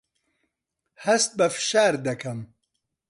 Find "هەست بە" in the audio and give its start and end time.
1.03-1.47